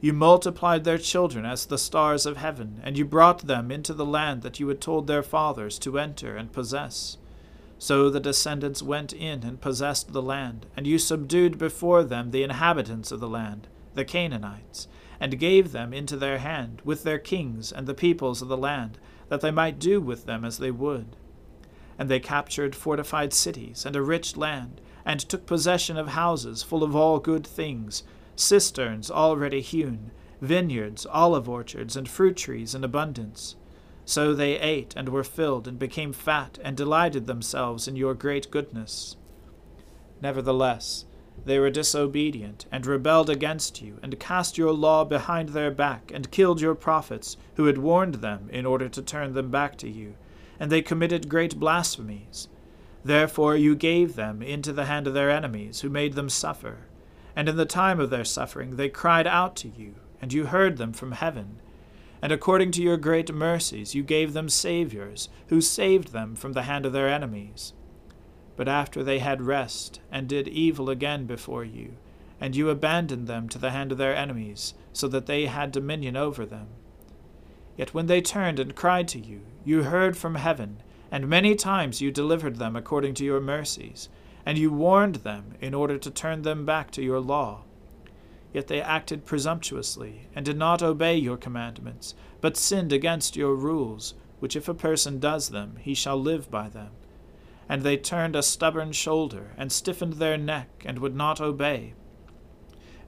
you 0.00 0.12
multiplied 0.12 0.84
their 0.84 0.98
children 0.98 1.44
as 1.44 1.66
the 1.66 1.78
stars 1.78 2.24
of 2.24 2.36
heaven, 2.36 2.80
and 2.84 2.96
you 2.96 3.04
brought 3.04 3.46
them 3.46 3.70
into 3.70 3.92
the 3.92 4.06
land 4.06 4.42
that 4.42 4.60
you 4.60 4.68
had 4.68 4.80
told 4.80 5.06
their 5.06 5.24
fathers 5.24 5.78
to 5.80 5.98
enter 5.98 6.36
and 6.36 6.52
possess. 6.52 7.16
So 7.78 8.08
the 8.08 8.20
descendants 8.20 8.82
went 8.82 9.12
in 9.12 9.42
and 9.42 9.60
possessed 9.60 10.12
the 10.12 10.22
land, 10.22 10.66
and 10.76 10.86
you 10.86 10.98
subdued 10.98 11.58
before 11.58 12.04
them 12.04 12.30
the 12.30 12.44
inhabitants 12.44 13.10
of 13.10 13.18
the 13.18 13.28
land, 13.28 13.66
the 13.94 14.04
Canaanites, 14.04 14.86
and 15.18 15.38
gave 15.38 15.72
them 15.72 15.92
into 15.92 16.16
their 16.16 16.38
hand, 16.38 16.80
with 16.84 17.02
their 17.02 17.18
kings 17.18 17.72
and 17.72 17.86
the 17.88 17.94
peoples 17.94 18.40
of 18.40 18.48
the 18.48 18.56
land, 18.56 18.98
that 19.28 19.40
they 19.40 19.50
might 19.50 19.80
do 19.80 20.00
with 20.00 20.26
them 20.26 20.44
as 20.44 20.58
they 20.58 20.70
would. 20.70 21.16
And 21.98 22.08
they 22.08 22.20
captured 22.20 22.76
fortified 22.76 23.32
cities 23.32 23.84
and 23.84 23.96
a 23.96 24.02
rich 24.02 24.36
land, 24.36 24.80
and 25.04 25.20
took 25.20 25.46
possession 25.46 25.96
of 25.96 26.08
houses 26.08 26.62
full 26.62 26.84
of 26.84 26.94
all 26.94 27.18
good 27.18 27.46
things 27.46 28.04
cisterns 28.36 29.10
already 29.10 29.60
hewn, 29.60 30.12
vineyards, 30.40 31.06
olive 31.06 31.48
orchards, 31.48 31.96
and 31.96 32.08
fruit 32.08 32.36
trees 32.36 32.74
in 32.74 32.84
abundance. 32.84 33.56
So 34.04 34.32
they 34.32 34.58
ate 34.58 34.94
and 34.96 35.08
were 35.08 35.24
filled, 35.24 35.66
and 35.66 35.78
became 35.78 36.12
fat, 36.12 36.58
and 36.62 36.76
delighted 36.76 37.26
themselves 37.26 37.88
in 37.88 37.96
your 37.96 38.14
great 38.14 38.50
goodness. 38.50 39.16
Nevertheless, 40.22 41.04
They 41.44 41.58
were 41.58 41.70
disobedient, 41.70 42.66
and 42.70 42.84
rebelled 42.86 43.30
against 43.30 43.80
you, 43.80 43.98
and 44.02 44.18
cast 44.18 44.58
your 44.58 44.72
law 44.72 45.04
behind 45.04 45.50
their 45.50 45.70
back, 45.70 46.10
and 46.12 46.30
killed 46.30 46.60
your 46.60 46.74
prophets, 46.74 47.36
who 47.54 47.66
had 47.66 47.78
warned 47.78 48.16
them, 48.16 48.48
in 48.52 48.66
order 48.66 48.88
to 48.88 49.02
turn 49.02 49.32
them 49.32 49.50
back 49.50 49.76
to 49.78 49.88
you. 49.88 50.14
And 50.60 50.70
they 50.70 50.82
committed 50.82 51.28
great 51.28 51.58
blasphemies. 51.58 52.48
Therefore 53.04 53.56
you 53.56 53.74
gave 53.76 54.16
them 54.16 54.42
into 54.42 54.72
the 54.72 54.86
hand 54.86 55.06
of 55.06 55.14
their 55.14 55.30
enemies, 55.30 55.80
who 55.80 55.88
made 55.88 56.14
them 56.14 56.28
suffer. 56.28 56.86
And 57.36 57.48
in 57.48 57.56
the 57.56 57.64
time 57.66 58.00
of 58.00 58.10
their 58.10 58.24
suffering 58.24 58.76
they 58.76 58.88
cried 58.88 59.26
out 59.26 59.54
to 59.56 59.68
you, 59.68 59.94
and 60.20 60.32
you 60.32 60.46
heard 60.46 60.76
them 60.76 60.92
from 60.92 61.12
heaven. 61.12 61.60
And 62.20 62.32
according 62.32 62.72
to 62.72 62.82
your 62.82 62.96
great 62.96 63.32
mercies 63.32 63.94
you 63.94 64.02
gave 64.02 64.32
them 64.32 64.48
Saviours, 64.48 65.28
who 65.48 65.60
saved 65.60 66.12
them 66.12 66.34
from 66.34 66.54
the 66.54 66.62
hand 66.62 66.84
of 66.84 66.92
their 66.92 67.08
enemies 67.08 67.72
but 68.58 68.66
after 68.66 69.04
they 69.04 69.20
had 69.20 69.40
rest, 69.40 70.00
and 70.10 70.28
did 70.28 70.48
evil 70.48 70.90
again 70.90 71.26
before 71.26 71.64
you, 71.64 71.96
and 72.40 72.56
you 72.56 72.70
abandoned 72.70 73.28
them 73.28 73.48
to 73.48 73.56
the 73.56 73.70
hand 73.70 73.92
of 73.92 73.98
their 73.98 74.16
enemies, 74.16 74.74
so 74.92 75.06
that 75.06 75.26
they 75.26 75.46
had 75.46 75.70
dominion 75.70 76.16
over 76.16 76.44
them. 76.44 76.66
Yet 77.78 77.94
when 77.94 78.08
they 78.08 78.20
turned 78.20 78.58
and 78.58 78.76
cried 78.76 79.08
to 79.08 79.18
you, 79.18 79.40
you 79.64 79.84
heard 79.84 80.18
from 80.18 80.34
heaven, 80.34 80.82
and 81.10 81.26
many 81.26 81.54
times 81.54 82.02
you 82.02 82.10
delivered 82.10 82.56
them 82.56 82.76
according 82.76 83.14
to 83.14 83.24
your 83.24 83.40
mercies, 83.40 84.10
and 84.44 84.58
you 84.58 84.70
warned 84.70 85.16
them 85.16 85.54
in 85.62 85.72
order 85.72 85.96
to 85.96 86.10
turn 86.10 86.42
them 86.42 86.66
back 86.66 86.90
to 86.90 87.02
your 87.02 87.20
law. 87.20 87.62
Yet 88.52 88.66
they 88.66 88.82
acted 88.82 89.24
presumptuously, 89.24 90.28
and 90.34 90.44
did 90.44 90.58
not 90.58 90.82
obey 90.82 91.16
your 91.16 91.38
commandments, 91.38 92.14
but 92.42 92.58
sinned 92.58 92.92
against 92.92 93.36
your 93.36 93.54
rules, 93.54 94.12
which 94.38 94.56
if 94.56 94.68
a 94.68 94.74
person 94.74 95.18
does 95.18 95.48
them, 95.48 95.76
he 95.80 95.94
shall 95.94 96.20
live 96.20 96.50
by 96.50 96.68
them 96.68 96.90
and 97.68 97.82
they 97.82 97.96
turned 97.96 98.34
a 98.34 98.42
stubborn 98.42 98.92
shoulder, 98.92 99.52
and 99.56 99.70
stiffened 99.70 100.14
their 100.14 100.38
neck, 100.38 100.68
and 100.86 100.98
would 100.98 101.14
not 101.14 101.40
obey. 101.40 101.92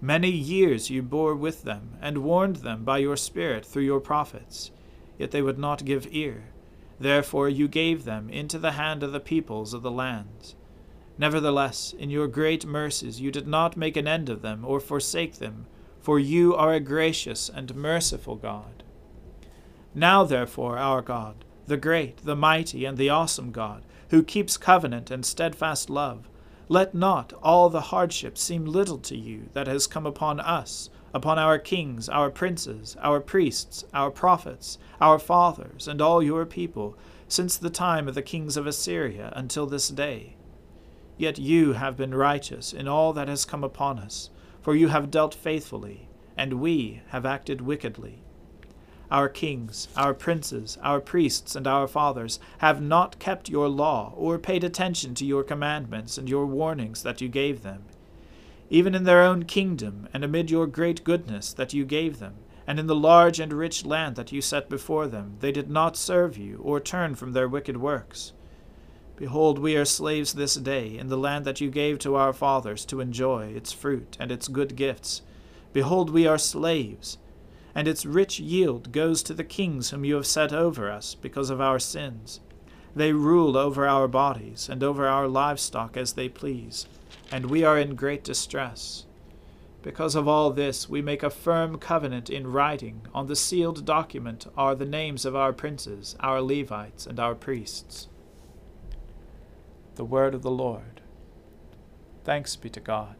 Many 0.03 0.31
years 0.31 0.89
you 0.89 1.03
bore 1.03 1.35
with 1.35 1.65
them, 1.65 1.99
and 2.01 2.25
warned 2.25 2.57
them 2.57 2.85
by 2.85 2.99
your 2.99 3.17
Spirit 3.17 3.67
through 3.67 3.83
your 3.83 4.01
prophets, 4.01 4.71
yet 5.19 5.31
they 5.31 5.43
would 5.43 5.59
not 5.59 5.85
give 5.85 6.09
ear. 6.11 6.45
Therefore 6.99 7.49
you 7.49 7.69
gave 7.69 8.05
them 8.05 8.31
into 8.31 8.59
the 8.59 8.73
hand 8.73 9.03
of 9.03 9.13
the 9.13 9.21
peoples 9.21 9.75
of 9.75 9.83
the 9.83 9.91
lands. 9.91 10.55
Nevertheless, 11.19 11.93
in 11.99 12.09
your 12.09 12.29
great 12.29 12.65
mercies 12.65 13.21
you 13.21 13.31
did 13.31 13.47
not 13.47 13.77
make 13.77 13.97
an 13.99 14.09
end 14.09 14.31
of 14.31 14.41
them, 14.41 14.65
or 14.65 14.81
forsake 14.81 15.35
them, 15.35 15.67
for 16.01 16.19
you 16.19 16.55
are 16.55 16.73
a 16.73 16.81
gracious 16.81 17.51
and 17.51 17.75
merciful 17.75 18.37
God. 18.37 18.83
Now, 19.95 20.25
therefore, 20.25 20.79
our 20.79 21.03
God, 21.03 21.45
the 21.67 21.77
great, 21.77 22.25
the 22.25 22.37
mighty, 22.37 22.87
and 22.87 22.97
the 22.97 23.11
awesome 23.11 23.53
God, 23.53 23.85
who 24.09 24.23
keeps 24.23 24.57
covenant 24.57 25.11
and 25.11 25.27
steadfast 25.27 25.91
love. 25.91 26.30
Let 26.71 26.95
not 26.95 27.33
all 27.43 27.69
the 27.69 27.81
hardship 27.81 28.39
seem 28.39 28.65
little 28.65 28.99
to 28.99 29.17
you 29.17 29.49
that 29.55 29.67
has 29.67 29.89
come 29.89 30.07
upon 30.07 30.39
us, 30.39 30.89
upon 31.13 31.37
our 31.37 31.59
kings, 31.59 32.09
our 32.09 32.31
princes, 32.31 32.97
our 33.01 33.19
priests, 33.19 33.85
our 33.93 34.09
prophets, 34.13 34.79
our 35.01 35.19
fathers, 35.19 35.89
and 35.89 36.01
all 36.01 36.23
your 36.23 36.47
people, 36.47 36.97
since 37.27 37.57
the 37.57 37.71
time 37.71 38.07
of 38.07 38.15
the 38.15 38.23
kings 38.23 38.57
of 38.57 38.69
Assyria 38.69 39.33
until 39.35 39.67
this 39.67 39.89
day. 39.89 40.37
Yet 41.19 41.41
you 41.41 41.73
have 41.73 41.97
been 41.97 42.15
righteous 42.15 42.73
in 42.73 42.87
all 42.87 43.13
that 43.15 43.27
has 43.27 43.45
come 43.45 43.65
upon 43.65 43.99
us, 43.99 44.31
for 44.63 44.77
you 44.77 44.87
have 44.87 45.11
dealt 45.11 45.35
faithfully, 45.35 46.09
and 46.37 46.61
we 46.61 47.03
have 47.09 47.27
acted 47.27 47.63
wickedly. 47.63 48.23
Our 49.11 49.29
kings, 49.29 49.89
our 49.97 50.15
princes, 50.15 50.79
our 50.85 51.01
priests, 51.01 51.57
and 51.57 51.67
our 51.67 51.89
fathers 51.89 52.39
have 52.59 52.81
not 52.81 53.19
kept 53.19 53.49
your 53.49 53.69
law, 53.69 54.15
or 54.17 54.39
paid 54.39 54.63
attention 54.63 55.15
to 55.17 55.25
your 55.25 55.43
commandments 55.43 56.17
and 56.17 56.29
your 56.29 56.47
warnings 56.47 57.03
that 57.03 57.21
you 57.21 57.29
gave 57.29 57.63
them. 57.63 57.83
Even 58.69 58.95
in 58.95 59.03
their 59.03 59.23
own 59.23 59.47
kingdom, 59.47 60.09
and 60.15 60.23
amid 60.23 60.49
your 60.49 60.69
great 60.69 61.03
goodness 61.03 61.53
that 61.53 61.75
you 61.75 61.85
gave 61.85 62.21
them, 62.21 62.35
and 62.69 62.79
in 62.79 62.87
the 62.87 62.95
large 62.95 63.41
and 63.41 63.53
rich 63.53 63.85
land 63.85 64.15
that 64.15 64.31
you 64.31 64.41
set 64.41 64.69
before 64.69 65.09
them, 65.09 65.39
they 65.41 65.51
did 65.51 65.69
not 65.69 65.97
serve 65.97 66.39
you, 66.39 66.61
or 66.63 66.79
turn 66.79 67.17
from 67.17 67.33
their 67.33 67.49
wicked 67.49 67.79
works. 67.79 68.33
Behold, 69.17 69.59
we 69.59 69.77
are 69.77 69.85
slaves 69.85 70.35
this 70.35 70.55
day 70.55 70.97
in 70.97 71.09
the 71.09 71.19
land 71.19 71.45
that 71.45 71.61
you 71.61 71.69
gave 71.69 71.99
to 71.99 72.15
our 72.15 72.33
fathers 72.33 72.85
to 72.85 73.01
enjoy 73.01 73.47
its 73.49 73.73
fruit 73.73 74.17
and 74.21 74.31
its 74.31 74.47
good 74.47 74.77
gifts. 74.77 75.23
Behold, 75.73 76.11
we 76.11 76.29
are 76.29 76.39
slaves 76.39 77.19
and 77.75 77.87
its 77.87 78.07
rich 78.07 78.41
yield 78.41 78.93
goes 78.93 79.23
to 79.23 79.35
the 79.35 79.45
kings 79.45 79.91
whom 79.91 80.05
you 80.05 80.15
have 80.17 80.27
set 80.27 80.53
over 80.53 80.91
us 80.91 81.15
because 81.15 81.51
of 81.51 81.61
our 81.61 81.79
sins. 81.79 82.41
They 82.95 83.13
rule 83.13 83.57
over 83.57 83.87
our 83.87 84.09
bodies 84.09 84.69
and 84.69 84.83
over 84.83 85.07
our 85.07 85.29
livestock 85.29 85.97
as 85.97 86.15
they 86.15 86.29
please, 86.29 86.87
and 87.31 87.47
we 87.47 87.63
are 87.63 87.79
in 87.79 87.95
great 87.95 88.25
distress. 88.25 89.07
Because 89.83 90.15
of 90.15 90.29
all 90.29 90.51
this, 90.51 90.89
we 90.89 91.01
make 91.01 91.23
a 91.23 91.31
firm 91.31 91.79
covenant 91.79 92.29
in 92.29 92.53
writing. 92.53 93.03
On 93.15 93.27
the 93.27 93.37
sealed 93.37 93.85
document 93.85 94.47
are 94.57 94.75
the 94.75 94.85
names 94.85 95.25
of 95.25 95.35
our 95.35 95.53
princes, 95.53 96.17
our 96.21 96.43
Levites, 96.43 97.07
and 97.07 97.19
our 97.19 97.35
priests. 97.35 98.09
The 99.95 100.05
word 100.05 100.35
of 100.35 100.43
the 100.43 100.51
Lord. 100.51 101.01
Thanks 102.25 102.57
be 102.57 102.69
to 102.71 102.81
God. 102.81 103.20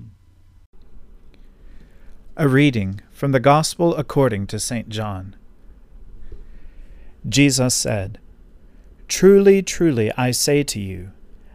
A 2.41 2.47
reading 2.47 3.01
from 3.11 3.33
the 3.33 3.39
Gospel 3.39 3.95
according 3.95 4.47
to 4.47 4.59
St. 4.59 4.89
John. 4.89 5.35
Jesus 7.29 7.75
said, 7.75 8.17
Truly, 9.07 9.61
truly, 9.61 10.11
I 10.17 10.31
say 10.31 10.63
to 10.63 10.79
you, 10.79 11.11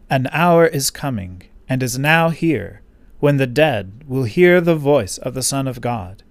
an 0.09 0.29
hour 0.31 0.65
is 0.65 0.93
coming, 0.93 1.43
and 1.69 1.83
is 1.83 1.99
now 1.99 2.29
here, 2.29 2.83
when 3.19 3.37
the 3.37 3.49
dead 3.49 4.05
will 4.07 4.23
hear 4.23 4.61
the 4.61 4.77
voice 4.77 5.19
of 5.19 5.35
the 5.35 5.43
Son 5.43 5.67
of 5.67 5.81
God, 5.81 6.23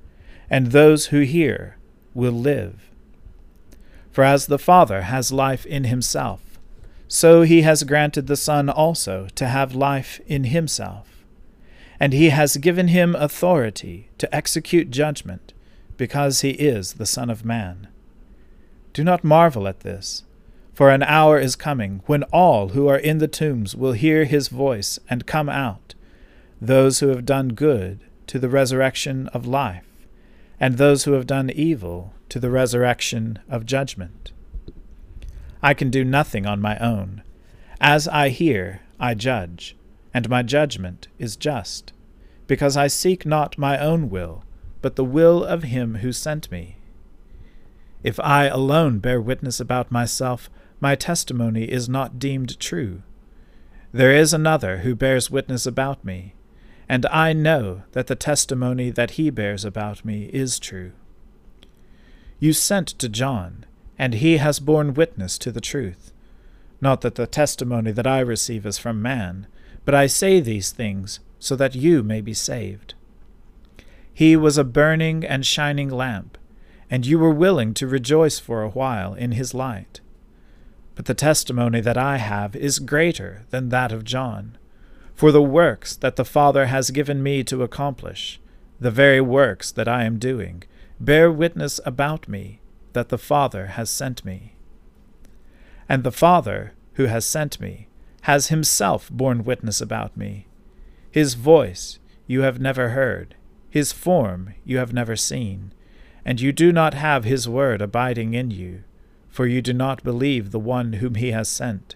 and 0.49 0.67
those 0.67 1.07
who 1.07 1.19
hear 1.19 1.75
will 2.13 2.31
live. 2.31 2.89
For 4.09 4.23
as 4.23 4.45
the 4.45 4.57
Father 4.57 5.01
has 5.01 5.33
life 5.33 5.65
in 5.65 5.83
himself, 5.83 6.57
so 7.09 7.41
he 7.41 7.63
has 7.63 7.83
granted 7.83 8.27
the 8.27 8.37
Son 8.37 8.69
also 8.69 9.27
to 9.35 9.47
have 9.47 9.75
life 9.75 10.21
in 10.27 10.45
himself. 10.45 11.14
And 11.99 12.13
he 12.13 12.29
has 12.29 12.57
given 12.57 12.89
him 12.89 13.15
authority 13.15 14.09
to 14.17 14.35
execute 14.35 14.91
judgment, 14.91 15.53
because 15.97 16.41
he 16.41 16.51
is 16.51 16.93
the 16.93 17.05
Son 17.05 17.29
of 17.29 17.45
Man. 17.45 17.87
Do 18.93 19.03
not 19.03 19.23
marvel 19.23 19.67
at 19.67 19.81
this, 19.81 20.23
for 20.73 20.89
an 20.89 21.03
hour 21.03 21.39
is 21.39 21.55
coming 21.55 22.01
when 22.05 22.23
all 22.23 22.69
who 22.69 22.87
are 22.87 22.97
in 22.97 23.19
the 23.19 23.29
tombs 23.29 23.75
will 23.75 23.93
hear 23.93 24.25
his 24.25 24.49
voice 24.49 24.99
and 25.09 25.25
come 25.25 25.47
out, 25.47 25.95
those 26.59 26.99
who 26.99 27.07
have 27.07 27.25
done 27.25 27.49
good 27.49 28.01
to 28.27 28.39
the 28.39 28.49
resurrection 28.49 29.27
of 29.29 29.47
life, 29.47 29.85
and 30.59 30.77
those 30.77 31.05
who 31.05 31.13
have 31.13 31.27
done 31.27 31.49
evil 31.49 32.13
to 32.27 32.39
the 32.39 32.49
resurrection 32.49 33.39
of 33.49 33.65
judgment. 33.65 34.33
I 35.63 35.73
can 35.73 35.89
do 35.89 36.03
nothing 36.03 36.45
on 36.45 36.59
my 36.59 36.77
own. 36.79 37.23
As 37.79 38.07
I 38.07 38.29
hear, 38.29 38.81
I 38.99 39.13
judge, 39.13 39.75
and 40.15 40.29
my 40.29 40.41
judgment 40.41 41.09
is 41.19 41.35
just, 41.35 41.91
because 42.47 42.77
I 42.77 42.87
seek 42.87 43.25
not 43.25 43.57
my 43.57 43.77
own 43.77 44.09
will, 44.09 44.45
but 44.81 44.95
the 44.95 45.03
will 45.03 45.43
of 45.43 45.63
him 45.63 45.95
who 45.95 46.13
sent 46.13 46.49
me. 46.49 46.77
If 48.01 48.17
I 48.21 48.45
alone 48.45 48.99
bear 48.99 49.19
witness 49.19 49.59
about 49.59 49.91
myself, 49.91 50.49
my 50.79 50.95
testimony 50.95 51.65
is 51.65 51.89
not 51.89 52.17
deemed 52.17 52.57
true. 52.61 53.01
There 53.91 54.15
is 54.15 54.33
another 54.33 54.77
who 54.77 54.95
bears 54.95 55.29
witness 55.29 55.65
about 55.65 56.05
me, 56.05 56.33
and 56.87 57.05
I 57.07 57.33
know 57.33 57.83
that 57.91 58.07
the 58.07 58.15
testimony 58.15 58.91
that 58.91 59.11
he 59.11 59.29
bears 59.29 59.65
about 59.65 60.05
me 60.05 60.29
is 60.31 60.59
true. 60.59 60.93
You 62.39 62.53
sent 62.53 62.87
to 62.87 63.09
John, 63.09 63.65
and 63.99 64.13
he 64.13 64.37
has 64.37 64.61
borne 64.61 64.93
witness 64.93 65.37
to 65.39 65.51
the 65.51 65.59
truth. 65.59 66.13
Not 66.79 67.01
that 67.01 67.15
the 67.15 67.27
testimony 67.27 67.91
that 67.91 68.07
I 68.07 68.19
receive 68.21 68.65
is 68.65 68.77
from 68.77 69.01
man, 69.01 69.47
but 69.85 69.95
I 69.95 70.07
say 70.07 70.39
these 70.39 70.71
things 70.71 71.19
so 71.39 71.55
that 71.55 71.75
you 71.75 72.03
may 72.03 72.19
be 72.19 72.33
saved. 72.33 72.95
He 74.13 74.35
was 74.35 74.57
a 74.57 74.63
burning 74.63 75.23
and 75.23 75.45
shining 75.45 75.89
lamp, 75.89 76.37
and 76.89 77.05
you 77.05 77.19
were 77.19 77.31
willing 77.31 77.73
to 77.75 77.87
rejoice 77.87 78.39
for 78.39 78.63
a 78.63 78.69
while 78.69 79.13
in 79.13 79.33
his 79.33 79.53
light. 79.53 80.01
But 80.95 81.05
the 81.05 81.13
testimony 81.13 81.81
that 81.81 81.97
I 81.97 82.17
have 82.17 82.55
is 82.55 82.79
greater 82.79 83.45
than 83.49 83.69
that 83.69 83.91
of 83.91 84.05
John. 84.05 84.57
For 85.13 85.31
the 85.31 85.41
works 85.41 85.95
that 85.97 86.15
the 86.15 86.25
Father 86.25 86.65
has 86.67 86.91
given 86.91 87.21
me 87.21 87.43
to 87.43 87.63
accomplish, 87.63 88.39
the 88.79 88.91
very 88.91 89.21
works 89.21 89.71
that 89.71 89.87
I 89.87 90.03
am 90.03 90.19
doing, 90.19 90.63
bear 90.99 91.31
witness 91.31 91.79
about 91.85 92.27
me 92.27 92.59
that 92.93 93.09
the 93.09 93.17
Father 93.17 93.67
has 93.67 93.89
sent 93.89 94.25
me. 94.25 94.55
And 95.87 96.03
the 96.03 96.11
Father, 96.11 96.73
who 96.93 97.05
has 97.05 97.25
sent 97.25 97.59
me, 97.59 97.87
has 98.25 98.47
himself 98.47 99.07
borne 99.11 99.43
witness 99.43 99.79
about 99.79 100.17
me. 100.17 100.47
His 101.11 101.35
voice 101.35 101.99
you 102.25 102.41
have 102.41 102.59
never 102.59 102.89
heard, 102.89 103.35
his 103.69 103.91
form 103.91 104.55
you 104.63 104.79
have 104.79 104.91
never 104.91 105.15
seen, 105.15 105.71
and 106.25 106.41
you 106.41 106.51
do 106.51 106.71
not 106.71 106.95
have 106.95 107.23
his 107.23 107.47
word 107.47 107.83
abiding 107.83 108.33
in 108.33 108.49
you, 108.49 108.83
for 109.29 109.45
you 109.45 109.61
do 109.61 109.73
not 109.73 110.03
believe 110.03 110.49
the 110.49 110.59
one 110.59 110.93
whom 110.93 111.13
he 111.13 111.33
has 111.33 111.47
sent. 111.47 111.95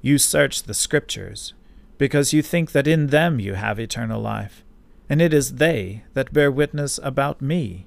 You 0.00 0.16
search 0.16 0.62
the 0.62 0.72
Scriptures, 0.72 1.52
because 1.98 2.32
you 2.32 2.40
think 2.40 2.72
that 2.72 2.86
in 2.86 3.08
them 3.08 3.38
you 3.38 3.52
have 3.52 3.78
eternal 3.78 4.22
life, 4.22 4.64
and 5.10 5.20
it 5.20 5.34
is 5.34 5.56
they 5.56 6.04
that 6.14 6.32
bear 6.32 6.50
witness 6.50 6.98
about 7.02 7.42
me. 7.42 7.86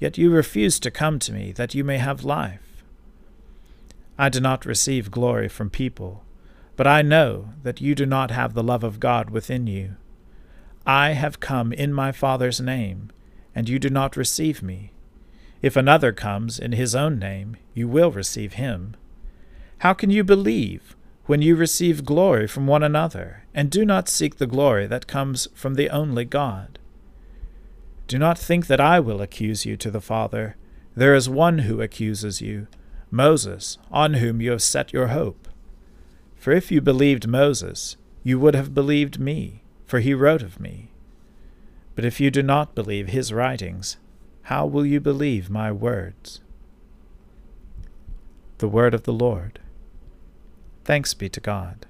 Yet 0.00 0.18
you 0.18 0.32
refuse 0.32 0.80
to 0.80 0.90
come 0.90 1.20
to 1.20 1.32
me 1.32 1.52
that 1.52 1.76
you 1.76 1.84
may 1.84 1.98
have 1.98 2.24
life. 2.24 2.73
I 4.18 4.28
do 4.28 4.40
not 4.40 4.64
receive 4.64 5.10
glory 5.10 5.48
from 5.48 5.70
people, 5.70 6.24
but 6.76 6.86
I 6.86 7.02
know 7.02 7.50
that 7.62 7.80
you 7.80 7.94
do 7.94 8.06
not 8.06 8.30
have 8.30 8.54
the 8.54 8.62
love 8.62 8.84
of 8.84 9.00
God 9.00 9.30
within 9.30 9.66
you. 9.66 9.96
I 10.86 11.10
have 11.10 11.40
come 11.40 11.72
in 11.72 11.92
my 11.92 12.12
Father's 12.12 12.60
name, 12.60 13.10
and 13.54 13.68
you 13.68 13.78
do 13.78 13.90
not 13.90 14.16
receive 14.16 14.62
me. 14.62 14.92
If 15.62 15.76
another 15.76 16.12
comes 16.12 16.58
in 16.58 16.72
his 16.72 16.94
own 16.94 17.18
name, 17.18 17.56
you 17.72 17.88
will 17.88 18.10
receive 18.10 18.54
him. 18.54 18.96
How 19.78 19.94
can 19.94 20.10
you 20.10 20.22
believe 20.22 20.94
when 21.26 21.40
you 21.40 21.56
receive 21.56 22.04
glory 22.04 22.46
from 22.46 22.66
one 22.66 22.82
another, 22.82 23.44
and 23.54 23.70
do 23.70 23.84
not 23.84 24.08
seek 24.08 24.36
the 24.36 24.46
glory 24.46 24.86
that 24.86 25.06
comes 25.06 25.48
from 25.54 25.74
the 25.74 25.88
only 25.88 26.24
God. 26.24 26.78
Do 28.06 28.18
not 28.18 28.38
think 28.38 28.66
that 28.66 28.80
I 28.80 29.00
will 29.00 29.22
accuse 29.22 29.64
you 29.64 29.78
to 29.78 29.90
the 29.90 30.02
Father. 30.02 30.56
There 30.94 31.14
is 31.14 31.28
one 31.28 31.60
who 31.60 31.80
accuses 31.80 32.42
you, 32.42 32.66
Moses, 33.14 33.78
on 33.90 34.14
whom 34.14 34.40
you 34.40 34.50
have 34.50 34.62
set 34.62 34.92
your 34.92 35.06
hope. 35.08 35.48
For 36.36 36.52
if 36.52 36.70
you 36.70 36.80
believed 36.80 37.26
Moses, 37.26 37.96
you 38.22 38.38
would 38.38 38.54
have 38.54 38.74
believed 38.74 39.18
me, 39.18 39.62
for 39.86 40.00
he 40.00 40.12
wrote 40.12 40.42
of 40.42 40.60
me. 40.60 40.90
But 41.94 42.04
if 42.04 42.20
you 42.20 42.30
do 42.30 42.42
not 42.42 42.74
believe 42.74 43.08
his 43.08 43.32
writings, 43.32 43.96
how 44.42 44.66
will 44.66 44.84
you 44.84 45.00
believe 45.00 45.48
my 45.48 45.72
words? 45.72 46.40
The 48.58 48.68
Word 48.68 48.94
of 48.94 49.04
the 49.04 49.12
Lord. 49.12 49.60
Thanks 50.84 51.14
be 51.14 51.28
to 51.30 51.40
God. 51.40 51.86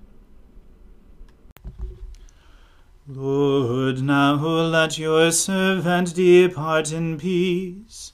Lord, 3.06 4.00
now 4.00 4.37
let 4.37 4.98
your 4.98 5.30
servant 5.30 6.14
depart 6.14 6.90
in 6.90 7.18
peace, 7.18 8.13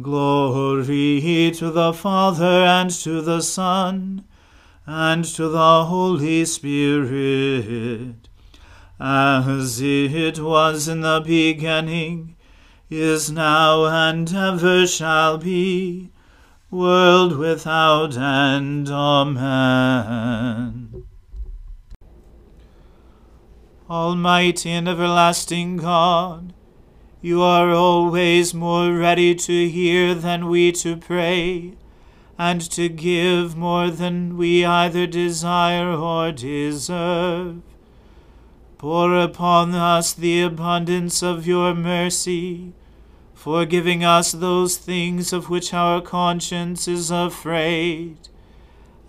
Glory 0.00 1.52
to 1.54 1.70
the 1.70 1.92
Father 1.92 2.64
and 2.64 2.90
to 2.90 3.20
the 3.20 3.42
Son 3.42 4.24
and 4.86 5.22
to 5.22 5.50
the 5.50 5.84
Holy 5.84 6.46
Spirit, 6.46 8.26
as 8.98 9.82
it 9.82 10.38
was 10.38 10.88
in 10.88 11.02
the 11.02 11.22
beginning, 11.22 12.36
is 12.88 13.30
now, 13.30 13.84
and 13.84 14.34
ever 14.34 14.86
shall 14.86 15.36
be 15.36 16.10
world 16.70 17.36
without 17.36 18.16
end. 18.16 18.88
Amen. 18.88 21.04
Almighty 23.90 24.70
and 24.70 24.88
everlasting 24.88 25.76
God, 25.76 26.54
you 27.24 27.40
are 27.40 27.70
always 27.70 28.52
more 28.52 28.92
ready 28.92 29.32
to 29.32 29.68
hear 29.68 30.12
than 30.12 30.48
we 30.48 30.72
to 30.72 30.96
pray, 30.96 31.72
and 32.36 32.60
to 32.60 32.88
give 32.88 33.56
more 33.56 33.92
than 33.92 34.36
we 34.36 34.64
either 34.64 35.06
desire 35.06 35.92
or 35.92 36.32
deserve. 36.32 37.62
Pour 38.76 39.16
upon 39.16 39.72
us 39.72 40.12
the 40.12 40.42
abundance 40.42 41.22
of 41.22 41.46
your 41.46 41.72
mercy 41.72 42.72
for 43.32 43.64
giving 43.66 44.02
us 44.02 44.32
those 44.32 44.76
things 44.76 45.32
of 45.32 45.48
which 45.48 45.72
our 45.72 46.00
conscience 46.00 46.88
is 46.88 47.12
afraid, 47.12 48.16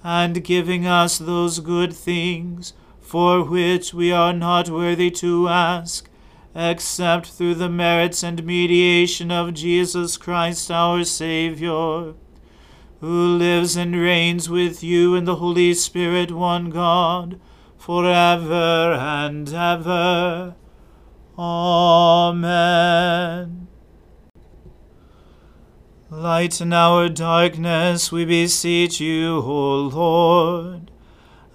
and 0.04 0.44
giving 0.44 0.86
us 0.86 1.18
those 1.18 1.60
good 1.60 1.94
things 1.94 2.74
for 3.02 3.44
which 3.44 3.92
we 3.92 4.12
are 4.12 4.34
not 4.34 4.70
worthy 4.70 5.10
to 5.10 5.48
ask, 5.48 6.10
except 6.56 7.28
through 7.28 7.56
the 7.56 7.70
merits 7.70 8.24
and 8.24 8.44
mediation 8.44 9.32
of 9.32 9.54
Jesus 9.54 10.18
Christ 10.18 10.70
our 10.70 11.04
Saviour, 11.04 12.16
who 13.00 13.38
lives 13.38 13.76
and 13.76 13.96
reigns 13.96 14.50
with 14.50 14.84
you 14.84 15.16
in 15.16 15.26
the 15.26 15.38
Holy 15.38 15.74
Spirit, 15.74 16.32
one 16.32 16.70
God, 16.70 17.40
for 17.78 18.06
ever 18.06 18.94
and 18.94 19.52
ever. 19.54 20.56
Amen. 21.38 23.68
Lighten 26.10 26.72
our 26.72 27.10
darkness, 27.10 28.12
we 28.12 28.24
beseech 28.24 29.02
you, 29.02 29.38
O 29.38 29.88
Lord, 29.88 30.92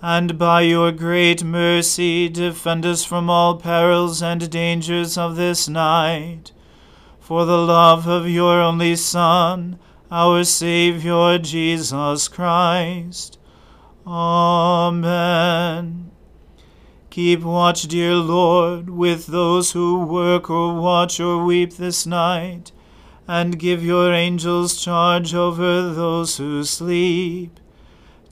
and 0.01 0.39
by 0.39 0.61
your 0.61 0.93
great 0.93 1.43
mercy 1.43 2.29
defend 2.29 2.87
us 2.87 3.05
from 3.05 3.29
all 3.29 3.57
perils 3.57 4.23
and 4.23 4.49
dangers 4.49 5.19
of 5.19 5.35
this 5.35 5.69
night, 5.69 6.53
for 7.19 7.45
the 7.45 7.59
love 7.59 8.07
of 8.07 8.29
your 8.29 8.63
only 8.63 8.95
Son, 8.95 9.77
our 10.11 10.45
Saviour 10.45 11.39
Jesus 11.39 12.29
Christ. 12.29 13.39
Amen. 14.07 16.13
Keep 17.11 17.43
watch, 17.43 17.89
dear 17.89 18.15
Lord, 18.15 18.91
with 18.91 19.27
those 19.27 19.73
who 19.73 20.05
work 20.05 20.49
or 20.49 20.81
watch 20.81 21.19
or 21.19 21.45
weep 21.45 21.73
this 21.73 22.07
night, 22.07 22.71
and 23.27 23.59
give 23.59 23.85
your 23.85 24.13
angels 24.13 24.81
charge 24.81 25.35
over 25.35 25.93
those 25.93 26.37
who 26.37 26.63
sleep. 26.63 27.59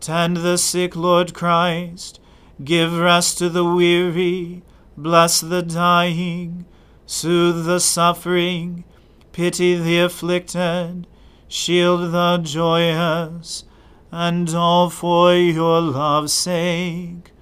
Tend 0.06 0.36
the 0.36 0.56
sick, 0.56 0.94
Lord 0.94 1.34
Christ. 1.34 2.20
Give 2.62 2.96
rest 2.96 3.38
to 3.38 3.48
the 3.48 3.64
weary. 3.64 4.62
Bless 4.96 5.40
the 5.40 5.62
dying. 5.62 6.64
Soothe 7.06 7.66
the 7.66 7.80
suffering. 7.80 8.84
Pity 9.32 9.74
the 9.74 9.98
afflicted. 9.98 11.08
Shield 11.48 12.12
the 12.12 12.38
joyous. 12.38 13.64
And 14.12 14.48
all 14.54 14.90
for 14.90 15.34
your 15.34 15.80
love's 15.80 16.32
sake. 16.32 17.32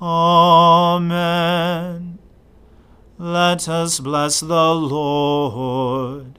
Amen. 0.00 0.98
Let 3.18 3.68
us 3.68 4.00
bless 4.00 4.40
the 4.40 4.74
Lord. 4.74 6.38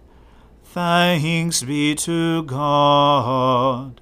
Thanks 0.64 1.62
be 1.62 1.94
to 1.94 2.42
God. 2.42 4.02